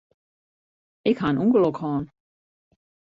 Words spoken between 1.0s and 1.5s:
Ik ha in